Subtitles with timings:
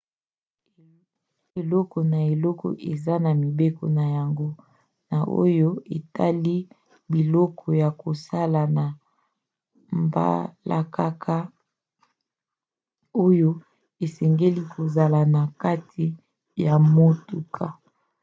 [1.59, 1.79] ekolo
[2.11, 4.47] na ekolo eza na mibeko na yango
[5.09, 6.55] na oyo etali
[7.11, 8.85] biloko ya kosalela na
[10.03, 11.35] mbalakaka
[13.25, 13.49] oyo
[14.05, 16.05] esengeli kozala na kati
[16.63, 17.65] ya motuka